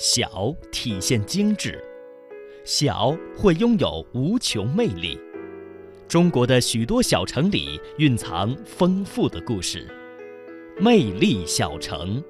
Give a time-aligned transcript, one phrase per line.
[0.00, 1.82] 小体现精致，
[2.64, 5.18] 小会拥有无穷魅力。
[6.06, 9.88] 中国的许多小城里蕴藏丰富的故事，
[10.78, 12.22] 魅力小城。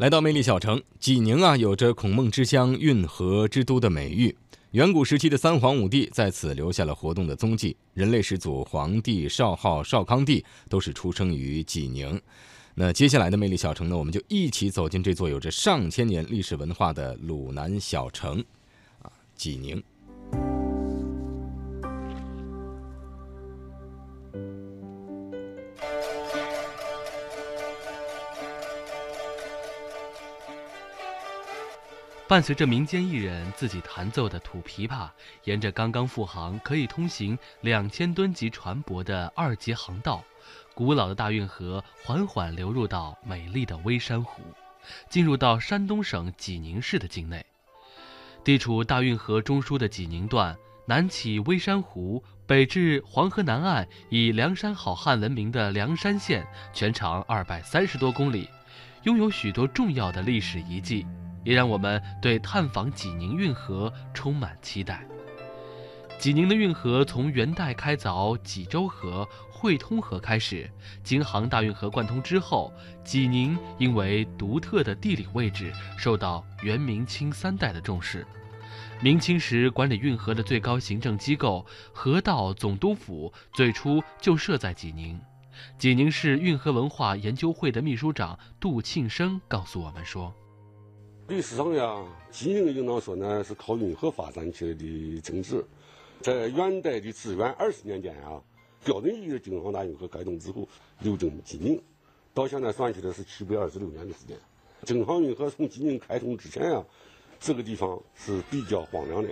[0.00, 4.36] 来到魅力小城，济宁啊，有着“孔孟之乡、运河之都”的美誉。
[4.72, 12.20] 远古时期的三皇五帝在此留下了活动的踪迹，人类始祖黄帝少昊、少康帝都是出生于济宁。
[12.78, 18.44] 那接下来的魅力小城呢，我们就一起走进这座有着上千年历史文化的鲁南小城，
[19.00, 19.82] 啊，济宁。
[32.28, 35.08] 伴随着民间艺人自己弹奏的土琵琶，
[35.44, 40.24] 沿着刚刚复航、可以通行两千吨级船舶的二级航道，
[40.74, 44.42] 古老的大运河缓缓流入到美丽的微山湖，
[45.08, 47.46] 进入到山东省济宁市的境内。
[48.42, 58.48] 地处大运河中枢的济宁段，南起微山湖，北至黄河南岸，以梁山好汉闻名的梁山县，全长二百三十多公里，
[59.04, 61.06] 拥有许多重要的历史遗迹。
[61.46, 65.06] 也让我们对探访济宁运河充满期待。
[66.18, 70.68] 济宁的运河从元代开凿济州河、汇通河开始，
[71.04, 72.72] 京杭大运河贯通之后，
[73.04, 78.26] 济宁因为独特的地理位置，受到元、明清三代的重视。
[79.00, 85.20] 明清时管理运河的最高行政机构河道总督府最初就设在济宁。
[85.78, 90.34] 济宁市运河文化研究会的秘书长杜庆生告诉我们说。
[91.28, 95.64] 历史上呀，济宁应当说呢是靠运河发展起来的城市。
[96.20, 98.40] 在元代的至元二十年间啊，
[98.84, 100.68] 标准意义的京杭大运河开通之后，
[101.00, 101.82] 流经济宁，
[102.32, 104.38] 到现在算起来是七百二十六年的时间。
[104.84, 106.86] 京杭运河从济宁开通之前啊，
[107.40, 109.28] 这个地方是比较荒凉的。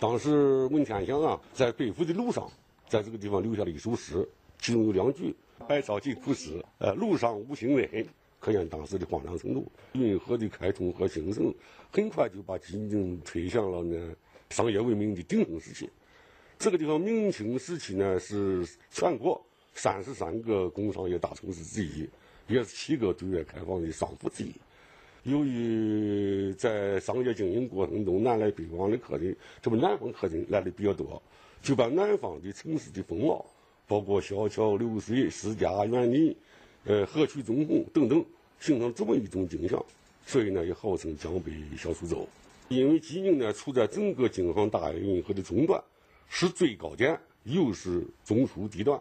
[0.00, 2.50] 当时文天祥啊在北赴的路上，
[2.88, 4.26] 在这个地方留下了一首诗，
[4.58, 5.36] 其中有两句
[5.68, 8.06] ：“百草尽枯死，呃，路上无行人。”
[8.46, 9.66] 可见当时的荒凉程度。
[9.94, 11.52] 运河的开通和兴盛，
[11.90, 14.14] 很快就把金陵推向了呢
[14.50, 15.90] 商业文明的鼎盛时期。
[16.56, 22.08] 这个地方明清时期呢是全国三十三个工商业大城市之一，
[22.46, 24.52] 也是七个对外开放的商埠之一。
[25.24, 31.20] 由于在商业经营过程中南来北往的客人，这不南方客人来的比较多，
[31.60, 33.44] 就把南方的城市的风貌，
[33.88, 36.36] 包括小桥流水、私家园林。
[36.88, 38.24] 呃，河曲纵横等等，
[38.60, 39.84] 形成这么一种景象，
[40.26, 42.26] 所以呢，也号称江北小苏州。
[42.68, 45.82] 因为济宁呢，处在整个京杭大运河的中段，
[46.28, 49.00] 是最高点，又是中枢地段，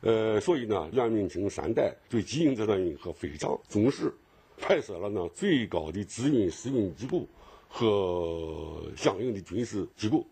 [0.00, 4.12] 呃，所以呢，元明清三代对济宁这段运河非常重视，
[4.58, 7.24] 派设了呢最高的资运司运机构
[7.68, 10.26] 和相应的军事机构，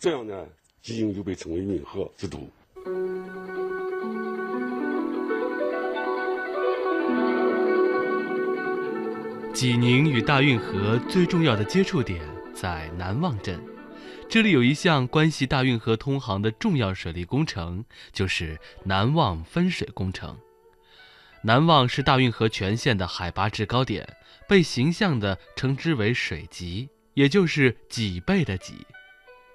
[0.00, 0.48] 这样呢，
[0.82, 2.40] 济宁就被称为运河之都。
[9.60, 12.18] 济宁与大运河最重要的接触点
[12.54, 13.62] 在南望镇，
[14.26, 20.34] 这里有一项关系大运河通航的重要水利工程，就是南望分水工程。
[21.42, 24.08] 南望是大运河全线的海拔制高点，
[24.48, 28.86] 被形象地称之为水脊，也就是脊背的脊。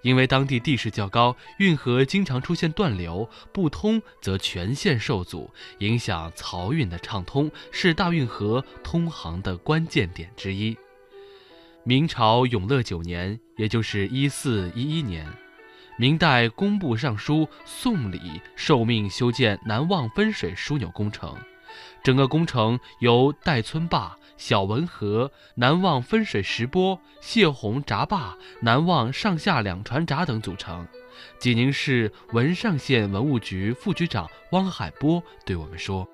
[0.05, 5.49] 因为当地地势较高，运河经常出现断流，不通则全线受阻，
[5.79, 10.77] 影响漕运的畅通，是大运河通航的关键点之一。
[11.83, 15.25] 明朝永乐九年，也就是一四一一年，
[15.97, 21.35] 明代工部尚书宋礼受命修建南望分水枢纽工程，
[22.03, 24.15] 整个工程由戴村坝。
[24.37, 30.85] 小文河、南望分水石波、泄洪闸坝、南望上下两船闸等组成。
[31.39, 36.07] 济宁市文上县文物局副局长汪海波对我们说：“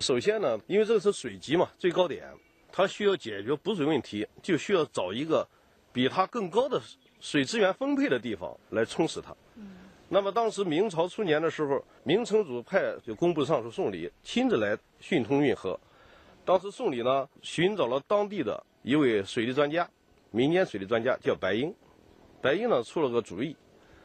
[0.00, 2.28] 首先呢，因为这个是水级嘛，最高点，
[2.70, 5.48] 它需要解决补水问题，就需要找一个
[5.92, 6.80] 比它更高的
[7.18, 9.34] 水资源分配的地方来充实它。
[10.10, 15.78] 那么当时明朝初年的时候，明成祖派就工部尚书宋礼亲自来训通运河。”
[16.48, 19.86] 当时宋礼呢寻找了当地的一位水利专家，
[20.30, 21.74] 民间水利专家叫白英。
[22.40, 23.54] 白英呢出了个主意，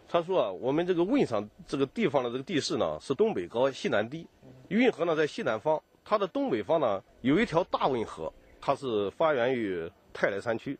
[0.10, 4.28] 他说啊，我们这个汶上这个地方的这个地势呢是东北高西南低，
[4.68, 8.30] 运河呢在西南方，它的东北方呢有一条大汶河，
[8.60, 10.78] 它是发源于泰来山区，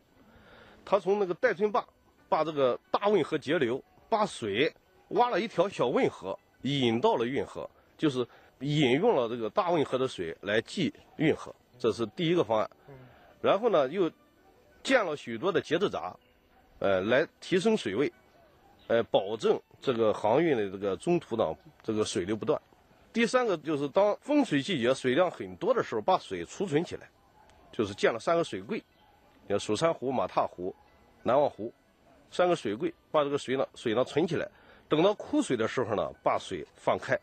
[0.84, 1.82] 它从那个戴村坝
[2.28, 4.70] 把这个大汶河截流，把水
[5.08, 7.66] 挖了一条小汶河引到了运河，
[7.96, 8.28] 就是。
[8.64, 12.70] 引用了这个大运河的水来济运河，这是第一个方案。
[13.42, 14.10] 然后呢，又
[14.82, 16.16] 建了许多的节制闸，
[16.78, 18.10] 呃，来提升水位，
[18.86, 22.60] 呃，保证这个航运的这个中途呢，这个水流不断。
[23.12, 27.08] 第三个就是当丰水季节水量很多的时候，把水储存起来，
[27.70, 28.82] 就是建了三个水柜，
[29.48, 30.74] 叫蜀山湖、马踏湖、
[31.22, 31.72] 南望湖，
[32.30, 34.48] 三个水柜，把这个水呢水呢存起来，
[34.88, 37.16] 等到枯水的时候呢，把水放开，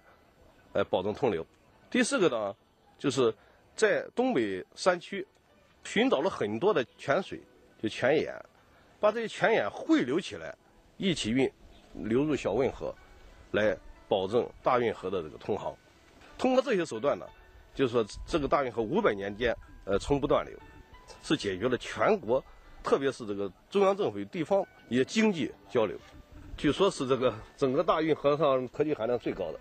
[0.73, 1.45] 来保证通流。
[1.89, 2.55] 第四个呢，
[2.97, 3.33] 就是
[3.75, 5.25] 在东北山区
[5.83, 7.41] 寻找了很多的泉水，
[7.81, 8.33] 就泉眼，
[8.99, 10.55] 把这些泉眼汇流起来，
[10.97, 11.51] 一起运
[11.93, 12.93] 流入小汶河，
[13.51, 13.75] 来
[14.07, 15.75] 保证大运河的这个通航。
[16.37, 17.25] 通过这些手段呢，
[17.73, 20.57] 就是说这个大运河五百年间，呃，从不断流，
[21.21, 22.43] 是解决了全国，
[22.83, 25.97] 特别是这个中央政府与地方也经济交流。
[26.57, 29.59] 据说是这个整个大运河上科技含量最高的。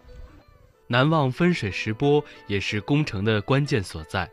[0.90, 4.28] 南望分水石波也是工程的关键所在。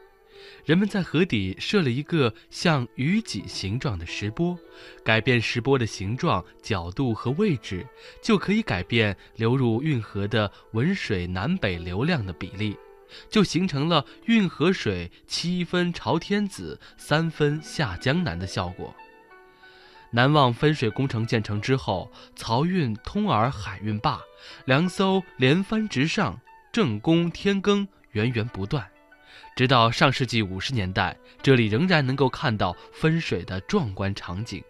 [0.65, 4.57] 人们在河底设了一个像鱼脊形状的石波，
[5.03, 7.85] 改变石波的形状、角度和位置，
[8.23, 12.75] 就可以改变流入运河的文水南北流量的比例，
[13.29, 18.95] 就形成了运河水七分朝天子，三分下江南的效果。
[20.09, 24.19] 南望分水工程建成之后，漕运通洱海运坝，
[24.65, 26.39] 粮艘连番直上，
[26.77, 28.87] 正宫天耕源源不断。
[29.55, 34.63] 直到上世纪五十年代，这里仍然能够看到分水的壮观场景。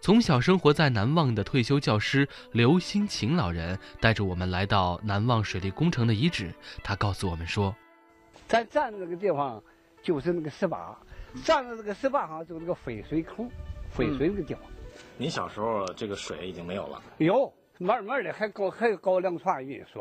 [0.00, 6.50] 从小生活在南望的退休教师刘新琴老人带着我们来到南望水利工程的遗址。
[6.82, 7.76] 他告诉我们说
[8.48, 9.62] ：“咱站的这个地方
[10.02, 10.96] 就是那个石坝，
[11.44, 13.46] 站的这个石坝上就是那个分水口，
[13.90, 14.62] 分水那个地方。
[15.18, 17.02] 您小时候这个水已经没有了？
[17.18, 20.00] 有，慢慢的还搞还搞两船运输，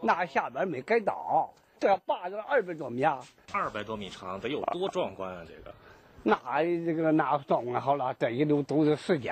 [0.00, 3.22] 那下边没改道。”这坝子二百多米啊，
[3.52, 5.44] 二百多米长，得有多壮观啊！
[5.46, 5.74] 这个，
[6.22, 9.30] 那这个那壮观好了，这一路都是世界，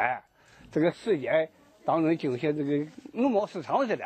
[0.71, 1.49] 这个世界
[1.87, 4.05] 当中就像这个农贸市场似的，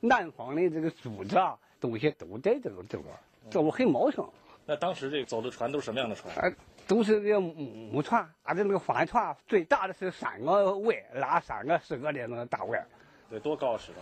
[0.00, 3.14] 南方的这个竹子啊，东西都在这个这边，
[3.50, 4.26] 这我很茂盛。
[4.64, 6.34] 那当时这走的船都是什么样的船？
[6.36, 6.50] 哎，
[6.88, 12.82] 都是这木木船，啊，这那个帆船最大的是三个桅，拉三个四个的那个大桅。
[13.28, 13.98] 得多高尺的？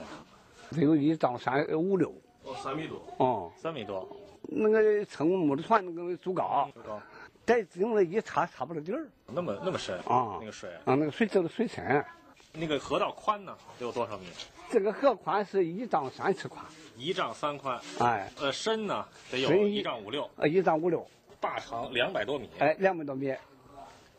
[0.72, 2.12] 得有一丈三五六。
[2.44, 3.02] 哦，三米多。
[3.19, 4.08] 哦，三米多。
[4.42, 6.69] 那个乘木的船，那个足高。
[6.74, 7.00] 足高。
[7.44, 9.06] 在用了一插插不着底儿。
[9.26, 10.38] 那么那么深啊？
[10.40, 10.70] 那个水。
[10.84, 12.04] 啊，那个水这个水深。
[12.52, 13.56] 那个河道宽呢？
[13.78, 14.26] 得有多少米？
[14.70, 16.64] 这个河宽是一丈三尺宽。
[16.96, 17.80] 一丈三宽。
[17.98, 18.30] 哎。
[18.40, 20.28] 呃，深呢得有一丈五六。
[20.36, 21.06] 呃，一丈五六。
[21.40, 22.48] 坝长两百多米。
[22.58, 23.34] 哎，两百多米。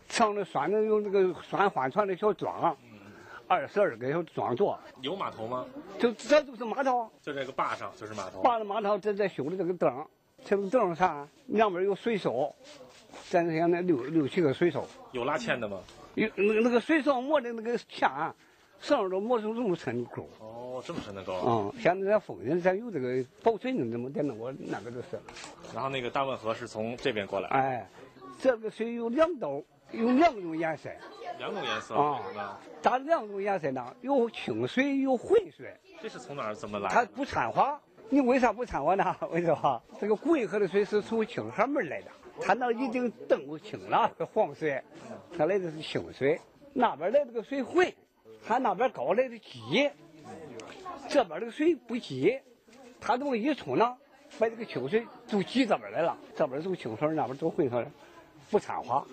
[0.10, 2.76] 上的拴的有那个拴帆船的小桩。
[3.48, 5.66] 二十二个小桩座，有码头吗？
[6.00, 8.42] 就这就是码头，就这个坝上就是码头。
[8.42, 10.06] 坝的码头这在修的这个灯，
[10.44, 12.56] 这个灯上两边有水手，
[13.30, 14.88] 咱这那六六七个水手。
[15.12, 15.80] 有拉纤的吗？
[16.16, 18.10] 有那个那个水手磨的那个线，
[18.80, 20.28] 上都磨成这么深的沟。
[20.40, 21.34] 哦，这么深的沟。
[21.46, 25.20] 嗯，现在咱丰人咱有这个保水的，怎么点那我那个就是。
[25.74, 27.50] 然后那个大汶河是从这边过来。
[27.50, 27.90] 哎，
[28.40, 29.62] 这个水有两道，
[29.92, 30.90] 有两种颜色。
[31.38, 33.96] 两种颜色啊，咋两种颜色呢？
[34.02, 35.76] 有清水，有浑水。
[36.02, 36.90] 这是从哪儿怎么来？
[36.90, 37.80] 它不掺和。
[38.10, 39.16] 你为啥不掺和呢？
[39.22, 44.82] 我跟你说哈，这个贵河的水是从清河门来的，它那已经澄清了黄水，
[45.36, 46.40] 它来的是清水。
[46.74, 47.92] 那边来这个水浑，
[48.46, 49.90] 它那边高来的急，
[51.10, 52.40] 这边这个水不急，
[53.02, 53.98] 它这么一冲呢，
[54.38, 57.86] 把这个清水就挤这边来了，这边走清水，那边走浑水，
[58.52, 59.04] 不掺和。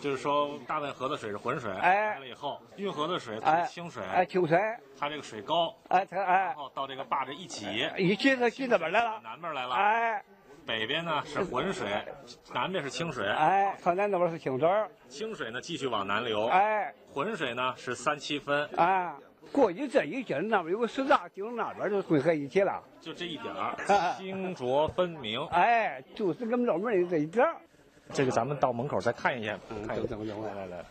[0.00, 4.58] 就是说，大汶河的水是浑水，来了以后，运河的水它是清水，哎，清水，
[4.98, 10.24] 它这个水高，哎，它哎，然后到这个坝这一挤，一挤它进这边来了，南边来了，哎，
[10.66, 11.86] 北边呢是浑水，
[12.54, 14.68] 南边是清水，哎，它南那边是清水，
[15.10, 19.14] 清水呢继续往南流，哎，浑水呢是三七分，哎，
[19.52, 23.76] 过去这一截那边有个石闸，顶那边就汇合一起了，就这一点儿，
[24.16, 27.56] 清浊分明，哎，就是个老门的这一点儿。
[28.12, 30.84] 这个咱们到门口再看一眼，看等等等，来来来，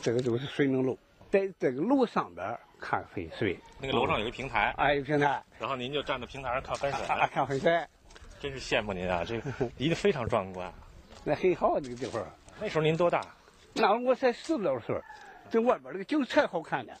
[0.00, 0.96] 这个就是水明楼，
[1.30, 3.58] 在这个楼上边看分水。
[3.80, 5.42] 那个楼上有个平台，哎，有平台。
[5.58, 7.86] 然后您就站在平台上看分水， 看分水。
[8.40, 10.72] 真是羡慕您啊，这个 离得非常壮观。
[11.24, 12.24] 那很好，这个地方。
[12.60, 13.20] 那时候您多大？
[13.74, 14.96] 那我才十多岁，
[15.50, 16.92] 这外边这个景才好看呢，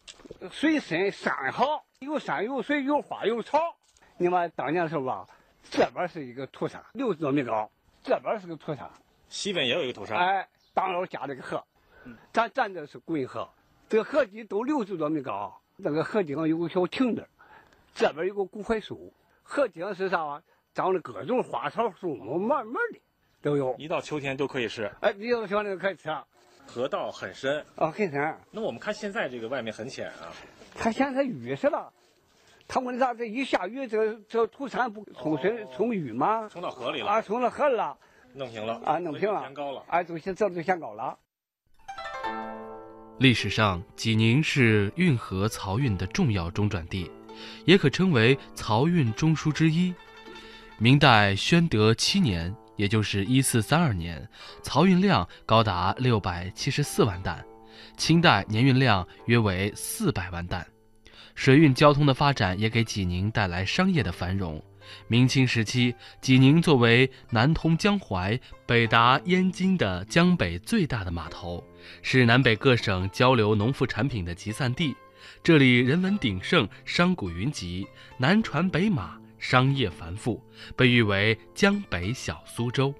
[0.50, 3.60] 水深山好，有山有水有花有草。
[4.16, 5.26] 你们当年的时候吧，
[5.70, 7.70] 这边是一个土山，六十多米高。
[8.02, 8.90] 这边是个土山，
[9.28, 10.16] 西边也有一个土山。
[10.18, 11.62] 哎，当腰夹了个河，
[12.32, 13.48] 咱站的是滚河，
[13.88, 17.28] 这个河底都六十多米高，那个河顶上有个小亭子，
[17.94, 19.12] 这边有个古槐树，
[19.42, 20.42] 河顶是啥啊？
[20.74, 23.00] 长的各种花草树木，满满的
[23.42, 23.74] 都有。
[23.78, 24.88] 一到秋天都可以吃。
[25.00, 26.08] 哎，你要说那个可以吃。
[26.68, 28.38] 河道很深啊，很深。
[28.50, 30.30] 那我们看现在这个外面很浅啊。
[30.76, 31.92] 它现在雨是了，
[32.68, 33.14] 它问啥？
[33.14, 36.46] 这一下雨，这这土山不冲水冲雨吗？
[36.52, 37.96] 冲到河里了啊，冲到河了。
[38.34, 39.82] 弄平了啊，弄平了，偏高了。
[39.88, 41.18] 哎，就这就显高了。
[43.18, 47.10] 历史上，济宁是运河漕运的重要中转地，
[47.64, 49.94] 也可称为漕运中枢之一。
[50.76, 54.28] 明代宣德七年，也就是一四三二年，
[54.62, 57.38] 漕运量高达六百七十四万担；
[57.96, 60.64] 清代年运量约为四百万担。
[61.38, 64.60] 水运交通的发展也给济宁带来商业的繁荣。
[65.06, 71.62] 明清时期，济宁作为南通江淮、北达燕京的江北最大的码头，
[72.02, 74.96] 是南北各省交流农副产品的集散地。
[75.40, 80.42] 这里人文鼎盛，商贾云集，南船北马，商业繁富，
[80.74, 82.92] 被誉为“江北小苏州”。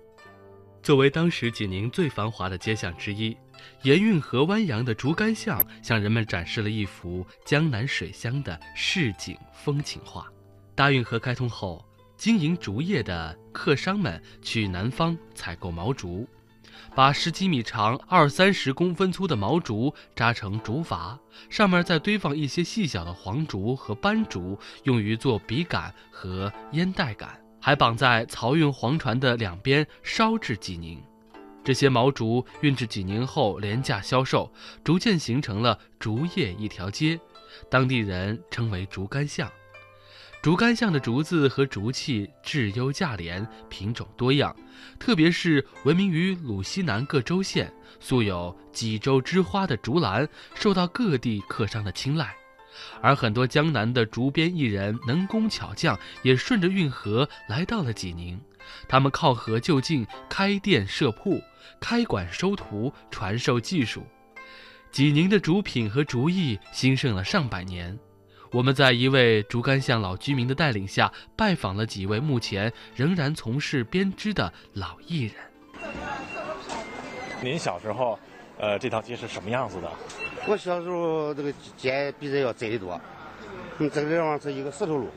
[0.89, 3.37] 作为当时济宁最繁华的街巷之一，
[3.83, 10.27] 沿运河湾扬的竹竿巷向人们展示了一幅江南水乡的市井风情画。
[10.75, 11.85] 大运河开通后，
[12.17, 16.27] 经营竹业的客商们去南方采购毛竹，
[16.95, 21.19] 把十几米长、二三十公分粗的毛竹扎成竹筏，
[21.51, 31.03] 上面再堆放一些细小的黄竹和斑竹，用于做笔杆和烟袋杆，还绑在漕运黄船的两边，烧至济宁。
[31.65, 34.51] 这些毛竹运至济宁后廉价销售，
[34.83, 37.21] 逐渐形成了竹业一条街，
[37.71, 39.51] 当地人称为竹竿巷。
[40.41, 44.55] 竹竿巷的竹子和竹器质优价廉，品种多样，
[44.99, 52.38] 特别是闻名于鲁西南各州县、素有“济州之花”的竹篮，受到各地客商的青睐。
[53.01, 58.41] 而很多江南的竹编艺人、能工巧匠也顺着运河来到了济宁，
[58.89, 61.41] 他们靠河就近，开店设铺，
[61.81, 64.07] 开馆收徒，传授技术。
[64.91, 67.99] 济宁的竹品和竹艺兴盛了上百年。
[68.51, 75.35] 我们在一位竹竿巷老居民的带领下，拜访了几位目前仍然从事编织的老艺人。
[77.43, 78.19] 您小时候，
[78.59, 79.91] 呃，这条街是什么样子的？
[80.47, 83.01] 我小时候这个街比这要窄得多。
[83.79, 85.09] 嗯，这个地方是一个石头路，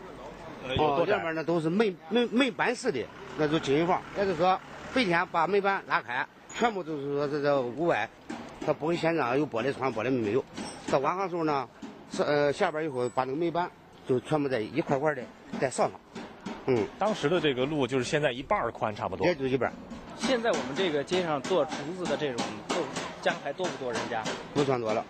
[0.78, 3.04] 哦，两边呢都是门门门板式的
[3.38, 4.02] 那种经营房。
[4.18, 4.60] 也就是说，
[4.94, 8.08] 白天把门板拉开，全部都是说这个屋外，
[8.66, 10.44] 它不会现在有玻璃窗，玻璃门没有。
[10.92, 11.68] 到晚上时候呢。
[12.14, 13.72] 是呃，下班以后把那个门板
[14.06, 15.24] 就全部在一块块的
[15.62, 15.98] 再上上。
[16.66, 19.26] 嗯，当时的这个路就是现在一半宽，差不多。
[19.26, 19.72] 也就一半。
[20.18, 22.46] 现在我们这个街上做竹子的这种，
[23.22, 23.94] 家还多不多？
[23.94, 24.24] 人家
[24.54, 25.06] 不算多了。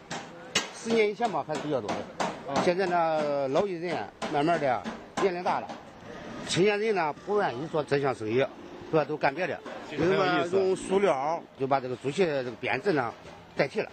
[0.75, 2.61] 十年以前吧，还是比较多的。
[2.63, 3.95] 现在呢，老艺人
[4.33, 4.81] 慢慢的
[5.21, 5.67] 年龄大了，
[6.47, 8.35] 青年人呢不愿意做这项生意，
[8.89, 9.59] 是吧都干别的。
[9.89, 10.57] 很有意思。
[10.57, 13.13] 用塑料就把这个竹器这个编制呢
[13.55, 13.89] 代替了。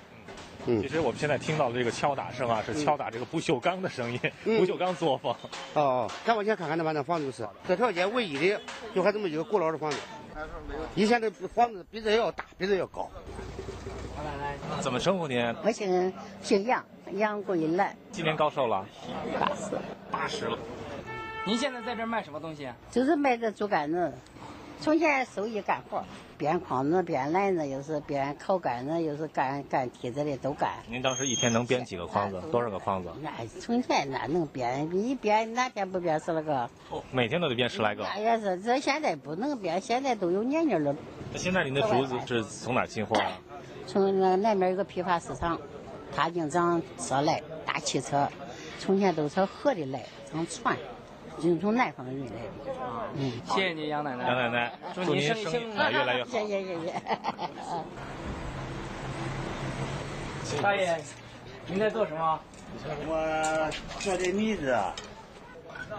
[0.67, 5.35] 嗯其实我们现在听到的这个敲打声啊，是敲打这个不锈钢的声音，不锈钢作坊。
[5.75, 8.61] 哦，再往前看看那把那房子就是，这条街唯一的
[8.95, 9.97] 就还这么一个古老的房子。
[10.95, 13.09] 以前的房子比这要大，比这要高。
[14.81, 15.55] 怎么称呼您？
[15.65, 17.95] 我姓姓杨，杨桂兰。
[18.13, 18.87] 今年高寿了？
[19.39, 19.79] 八十。
[20.11, 20.59] 八十了。
[21.45, 22.69] 您现在在这卖什么东西？
[22.91, 24.13] 就是卖这竹竿子。
[24.81, 26.05] 从前手艺干活，
[26.37, 30.71] 编筐子、编篮子，又是编烤杆子，又是干干梯子的，都干。
[30.89, 32.41] 您当时一天能编几个筐子？
[32.53, 33.11] 多少个筐子？
[33.21, 33.31] 那
[33.61, 36.71] 从前那能编，一编哪天不编十来个？
[37.11, 38.05] 每天都得编十来个。
[38.05, 40.95] 那也是，这现在不能编，现在都有年年了。
[41.33, 43.33] 那现在您的竹子是从哪进货啊？
[43.89, 45.59] 从那南边有个批发市场，
[46.15, 48.29] 他经常车来大汽车，
[48.79, 50.77] 从前都是河里来，从船。
[51.41, 52.73] 就从南方运来的。
[53.15, 54.27] 嗯，谢谢你杨奶奶。
[54.27, 56.31] 杨奶奶，祝您生意越来越好。
[56.31, 56.93] 谢谢谢谢。
[60.61, 61.01] 大爷，
[61.69, 62.41] 您在做什么？
[63.07, 64.77] 我做的米子。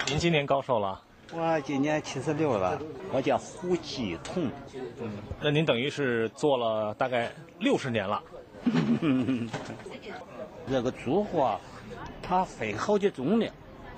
[0.08, 1.02] 您今年高寿了？
[1.32, 2.80] 我今年七十六了。
[3.12, 4.50] 我叫胡继同。
[5.02, 8.22] 嗯，那您等于是做了大概六十年了。
[10.70, 11.60] 这个竹货，
[12.22, 13.50] 它分好几种的。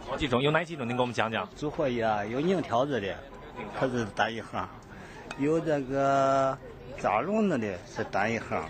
[0.08, 0.88] 好几种，有哪几种？
[0.88, 1.48] 您给我们讲讲。
[1.56, 3.16] 竹货呀，有拧条子的，
[3.80, 4.68] 它是单一行；
[5.40, 6.58] 有这个
[6.98, 8.64] 扎笼子的，是单一行；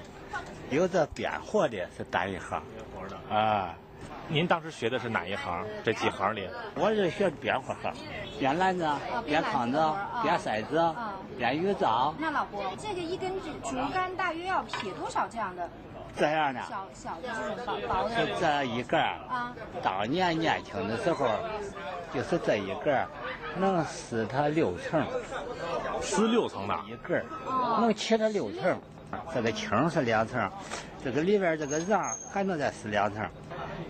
[0.70, 2.62] 有这编货的，是单一行。
[3.30, 3.76] 啊。
[4.28, 5.66] 您当时学的是哪一行？
[5.84, 6.48] 这几行里？
[6.76, 7.92] 我是学编货行，
[8.42, 8.90] 编篮子、
[9.24, 9.78] 编筐子、
[10.24, 10.96] 编筛子、
[11.38, 12.12] 编鱼灶。
[12.18, 15.70] 那老伯，这个一根竹竹竿大约要劈多少这样的？
[16.18, 19.20] 这样的，小小的这种薄薄的，是这一根儿。
[19.30, 21.30] 啊，当年年轻的时候，
[22.12, 23.08] 就是这一根儿，
[23.60, 25.06] 能撕它六层，
[26.02, 27.26] 撕六层的，一根儿，
[27.80, 28.76] 能切它六层。
[29.36, 30.50] 这个青是两层，
[31.04, 32.02] 这个里边这个瓤
[32.34, 33.24] 还能再撕两层。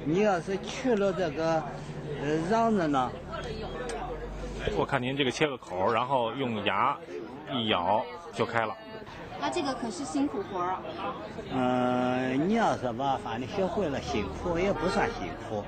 [0.04, 1.64] 你要是去了这个
[2.22, 3.10] 呃瓤子呢？
[4.78, 6.98] 我看您这个切个口，然后用牙
[7.52, 8.04] 一咬
[8.34, 8.76] 就开了。
[9.40, 10.78] 那这个可是辛苦活儿。
[11.52, 15.64] 嗯，你要是吧，反正学会了辛苦也不算辛苦。